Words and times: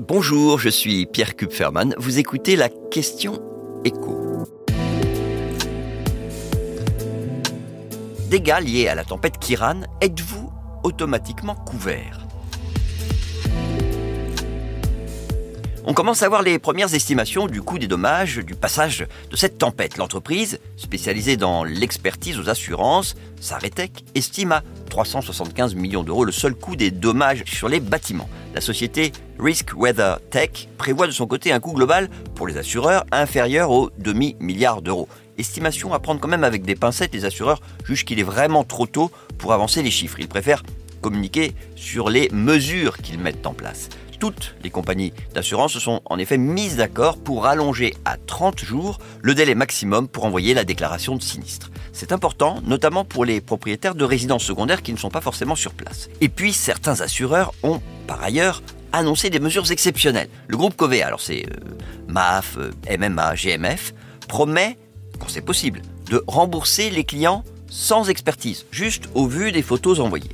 Bonjour, 0.00 0.60
je 0.60 0.68
suis 0.68 1.06
Pierre 1.06 1.34
Kupferman. 1.34 1.92
Vous 1.98 2.20
écoutez 2.20 2.54
la 2.54 2.68
question 2.68 3.42
écho. 3.84 4.44
Dégâts 8.30 8.60
liés 8.62 8.86
à 8.86 8.94
la 8.94 9.02
tempête 9.02 9.38
Kiran, 9.38 9.80
êtes-vous 10.00 10.52
automatiquement 10.84 11.56
couvert? 11.56 12.27
On 15.90 15.94
commence 15.94 16.22
à 16.22 16.28
voir 16.28 16.42
les 16.42 16.58
premières 16.58 16.92
estimations 16.92 17.46
du 17.46 17.62
coût 17.62 17.78
des 17.78 17.86
dommages 17.86 18.40
du 18.44 18.54
passage 18.54 19.06
de 19.30 19.36
cette 19.36 19.56
tempête. 19.56 19.96
L'entreprise, 19.96 20.60
spécialisée 20.76 21.38
dans 21.38 21.64
l'expertise 21.64 22.38
aux 22.38 22.50
assurances, 22.50 23.16
Saretec, 23.40 24.04
estime 24.14 24.52
à 24.52 24.62
375 24.90 25.74
millions 25.76 26.02
d'euros 26.02 26.26
le 26.26 26.30
seul 26.30 26.54
coût 26.54 26.76
des 26.76 26.90
dommages 26.90 27.42
sur 27.46 27.70
les 27.70 27.80
bâtiments. 27.80 28.28
La 28.52 28.60
société 28.60 29.12
Risk 29.38 29.70
Weather 29.74 30.20
Tech 30.28 30.68
prévoit 30.76 31.06
de 31.06 31.12
son 31.12 31.26
côté 31.26 31.52
un 31.52 31.58
coût 31.58 31.72
global 31.72 32.10
pour 32.34 32.46
les 32.46 32.58
assureurs 32.58 33.06
inférieur 33.10 33.70
au 33.70 33.88
demi-milliard 33.96 34.82
d'euros. 34.82 35.08
Estimation 35.38 35.94
à 35.94 36.00
prendre 36.00 36.20
quand 36.20 36.28
même 36.28 36.44
avec 36.44 36.66
des 36.66 36.74
pincettes, 36.74 37.14
les 37.14 37.24
assureurs 37.24 37.62
jugent 37.86 38.04
qu'il 38.04 38.20
est 38.20 38.24
vraiment 38.24 38.62
trop 38.62 38.86
tôt 38.86 39.10
pour 39.38 39.54
avancer 39.54 39.82
les 39.82 39.90
chiffres. 39.90 40.20
Ils 40.20 40.28
préfèrent 40.28 40.64
communiquer 41.00 41.54
sur 41.76 42.10
les 42.10 42.28
mesures 42.30 42.98
qu'ils 42.98 43.18
mettent 43.18 43.46
en 43.46 43.54
place. 43.54 43.88
Toutes 44.18 44.56
les 44.64 44.70
compagnies 44.70 45.12
d'assurance 45.32 45.72
se 45.72 45.80
sont 45.80 46.00
en 46.04 46.18
effet 46.18 46.38
mises 46.38 46.76
d'accord 46.76 47.18
pour 47.18 47.46
allonger 47.46 47.94
à 48.04 48.16
30 48.16 48.58
jours 48.58 48.98
le 49.22 49.34
délai 49.34 49.54
maximum 49.54 50.08
pour 50.08 50.24
envoyer 50.24 50.54
la 50.54 50.64
déclaration 50.64 51.14
de 51.14 51.22
sinistre. 51.22 51.70
C'est 51.92 52.10
important, 52.10 52.60
notamment 52.64 53.04
pour 53.04 53.24
les 53.24 53.40
propriétaires 53.40 53.94
de 53.94 54.04
résidences 54.04 54.42
secondaires 54.42 54.82
qui 54.82 54.92
ne 54.92 54.98
sont 54.98 55.10
pas 55.10 55.20
forcément 55.20 55.54
sur 55.54 55.72
place. 55.72 56.08
Et 56.20 56.28
puis, 56.28 56.52
certains 56.52 57.00
assureurs 57.00 57.52
ont, 57.62 57.80
par 58.06 58.22
ailleurs, 58.22 58.62
annoncé 58.92 59.30
des 59.30 59.40
mesures 59.40 59.70
exceptionnelles. 59.70 60.28
Le 60.48 60.56
groupe 60.56 60.74
Covea, 60.74 61.06
alors 61.06 61.20
c'est 61.20 61.44
euh, 61.46 61.76
MAF, 62.08 62.56
euh, 62.58 62.98
MMA, 62.98 63.34
GMF, 63.34 63.94
promet, 64.26 64.78
quand 65.20 65.28
c'est 65.28 65.42
possible, 65.42 65.82
de 66.10 66.24
rembourser 66.26 66.90
les 66.90 67.04
clients 67.04 67.44
sans 67.68 68.08
expertise, 68.08 68.66
juste 68.70 69.08
au 69.14 69.26
vu 69.26 69.52
des 69.52 69.62
photos 69.62 70.00
envoyées. 70.00 70.30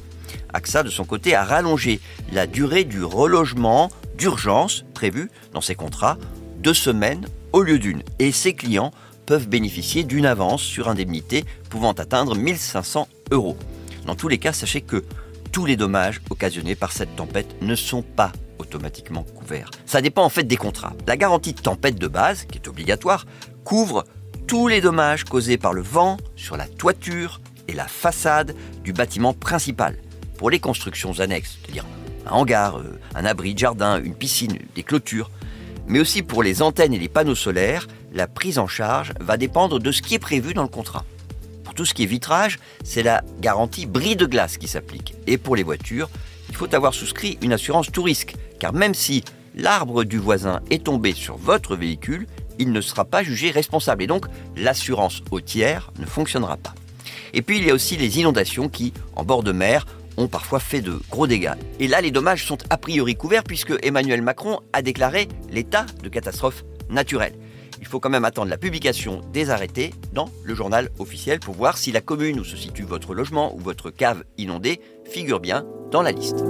AXA, 0.53 0.83
de 0.83 0.91
son 0.91 1.05
côté, 1.05 1.34
a 1.34 1.44
rallongé 1.44 2.00
la 2.33 2.47
durée 2.47 2.84
du 2.84 3.03
relogement 3.05 3.91
d'urgence 4.17 4.84
prévu 4.94 5.30
dans 5.53 5.61
ses 5.61 5.75
contrats 5.75 6.19
deux 6.58 6.75
semaines 6.75 7.27
au 7.53 7.62
lieu 7.62 7.78
d'une. 7.78 8.03
Et 8.19 8.33
ses 8.33 8.55
clients 8.55 8.92
peuvent 9.27 9.48
bénéficier 9.48 10.05
d'une 10.05 10.27
avance 10.27 10.62
sur 10.62 10.89
indemnité 10.89 11.45
pouvant 11.70 11.92
atteindre 11.92 12.34
1500 12.34 13.08
euros. 13.30 13.56
Dans 14.06 14.14
tous 14.14 14.28
les 14.28 14.39
cas, 14.39 14.52
sachez 14.52 14.80
que 14.80 15.05
tous 15.52 15.67
les 15.67 15.77
dommages 15.77 16.20
occasionnés 16.30 16.75
par 16.75 16.92
cette 16.92 17.14
tempête 17.17 17.55
ne 17.62 17.75
sont 17.75 18.02
pas 18.02 18.33
automatiquement 18.58 19.22
couverts. 19.22 19.70
Ça 19.86 20.00
dépend 20.00 20.25
en 20.25 20.28
fait 20.28 20.45
des 20.45 20.56
contrats. 20.56 20.95
La 21.06 21.17
garantie 21.17 21.52
de 21.52 21.61
tempête 21.61 21.98
de 21.98 22.08
base, 22.08 22.45
qui 22.45 22.58
est 22.58 22.69
obligatoire, 22.69 23.27
couvre 23.64 24.05
tous 24.47 24.69
les 24.69 24.80
dommages 24.80 25.25
causés 25.25 25.56
par 25.56 25.72
le 25.72 25.83
vent 25.83 26.17
sur 26.36 26.56
la 26.56 26.67
toiture 26.67 27.41
et 27.69 27.72
la 27.72 27.86
façade 27.89 28.55
du 28.83 28.92
bâtiment 28.92 29.33
principal. 29.33 29.97
Pour 30.38 30.50
les 30.50 30.58
constructions 30.58 31.20
annexes, 31.20 31.58
c'est-à-dire 31.60 31.84
un 32.27 32.32
hangar, 32.32 32.78
euh, 32.78 32.98
un 33.14 33.24
abri 33.24 33.54
de 33.54 33.58
jardin, 33.58 34.00
une 34.02 34.14
piscine, 34.14 34.58
des 34.74 34.82
clôtures, 34.82 35.30
mais 35.86 36.00
aussi 36.00 36.22
pour 36.22 36.42
les 36.42 36.62
antennes 36.62 36.94
et 36.94 36.98
les 36.98 37.08
panneaux 37.08 37.34
solaires, 37.34 37.86
la 38.12 38.27
prise 38.27 38.58
en 38.58 38.66
charge 38.66 39.12
va 39.20 39.36
dépendre 39.36 39.78
de 39.78 39.92
ce 39.92 40.02
qui 40.02 40.14
est 40.14 40.18
prévu 40.18 40.55
dans 40.55 40.62
le 40.62 40.68
contrat. 40.68 41.05
Pour 41.64 41.74
tout 41.74 41.84
ce 41.84 41.94
qui 41.94 42.05
est 42.05 42.06
vitrage, 42.06 42.58
c'est 42.84 43.02
la 43.02 43.22
garantie 43.40 43.86
bris 43.86 44.16
de 44.16 44.27
glace 44.27 44.56
qui 44.56 44.68
s'applique. 44.68 45.14
Et 45.27 45.38
pour 45.38 45.56
les 45.56 45.62
voitures, 45.62 46.08
il 46.48 46.56
faut 46.56 46.72
avoir 46.74 46.94
souscrit 46.94 47.38
une 47.42 47.52
assurance 47.52 47.90
tout 47.90 48.02
risque, 48.02 48.34
car 48.58 48.72
même 48.72 48.94
si 48.94 49.24
l'arbre 49.55 50.05
du 50.05 50.18
voisin 50.18 50.60
est 50.70 50.84
tombé 50.84 51.12
sur 51.12 51.36
votre 51.36 51.77
véhicule, 51.77 52.27
il 52.58 52.72
ne 52.72 52.80
sera 52.80 53.05
pas 53.05 53.22
jugé 53.22 53.50
responsable 53.50 54.05
et 54.05 54.06
donc 54.06 54.27
l'assurance 54.56 55.22
au 55.30 55.40
tiers 55.40 55.92
ne 55.98 56.06
fonctionnera 56.06 56.56
pas. 56.56 56.74
Et 57.32 57.42
puis 57.42 57.58
il 57.58 57.66
y 57.66 57.70
a 57.70 57.74
aussi 57.74 57.96
les 57.96 58.20
inondations 58.20 58.68
qui, 58.68 58.92
en 59.16 59.24
bord 59.24 59.42
de 59.42 59.52
mer, 59.52 59.86
ont 60.17 60.29
parfois 60.29 60.61
fait 60.61 60.80
de 60.80 61.01
gros 61.11 61.27
dégâts. 61.27 61.55
Et 61.80 61.89
là, 61.89 62.01
les 62.01 62.11
dommages 62.11 62.45
sont 62.45 62.58
a 62.70 62.77
priori 62.77 63.14
couverts 63.17 63.45
puisque 63.45 63.75
Emmanuel 63.83 64.23
Macron 64.23 64.61
a 64.73 64.83
déclaré 64.83 65.29
l'état 65.51 65.86
de 66.02 66.08
catastrophe 66.08 66.64
naturelle. 66.89 67.35
Il 67.80 67.86
faut 67.86 68.01
quand 68.01 68.11
même 68.11 68.25
attendre 68.25 68.48
la 68.48 68.57
publication 68.57 69.20
des 69.33 69.51
arrêtés 69.51 69.92
dans 70.13 70.30
le 70.42 70.55
journal 70.55 70.91
officiel 70.98 71.41
pour 71.41 71.55
voir 71.55 71.77
si 71.77 71.92
la 71.92 72.01
commune 72.01 72.41
où 72.41 72.45
se 72.45 72.57
situe 72.57 72.85
votre 72.85 73.14
logement 73.14 73.55
ou 73.55 73.58
votre 73.58 73.91
cave 73.91 74.25
inondée 74.39 74.80
figure 75.05 75.41
bien 75.41 75.67
dans 75.91 76.02
la 76.02 76.13
liste. 76.13 76.42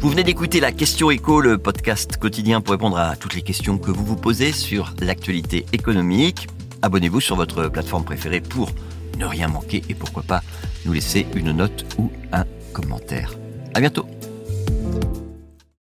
Vous 0.00 0.10
venez 0.10 0.22
d'écouter 0.22 0.60
la 0.60 0.70
Question 0.70 1.10
Éco, 1.10 1.40
le 1.40 1.56
podcast 1.56 2.18
quotidien 2.18 2.60
pour 2.60 2.72
répondre 2.72 2.98
à 2.98 3.16
toutes 3.16 3.34
les 3.34 3.42
questions 3.42 3.78
que 3.78 3.90
vous 3.90 4.04
vous 4.04 4.16
posez 4.16 4.52
sur 4.52 4.92
l'actualité 5.00 5.64
économique. 5.72 6.46
Abonnez-vous 6.82 7.20
sur 7.20 7.36
votre 7.36 7.68
plateforme 7.68 8.04
préférée 8.04 8.42
pour 8.42 8.70
ne 9.16 9.26
rien 9.26 9.48
manquer 9.48 9.82
et 9.88 9.94
pourquoi 9.94 10.22
pas 10.22 10.42
nous 10.84 10.92
laisser 10.92 11.26
une 11.34 11.52
note 11.52 11.84
ou 11.98 12.10
un 12.32 12.44
commentaire. 12.72 13.34
À 13.74 13.80
bientôt. 13.80 14.06